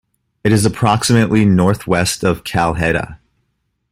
[0.43, 3.19] It is approximately northwest of Calheta.